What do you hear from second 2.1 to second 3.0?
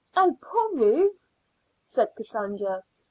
Cassandra.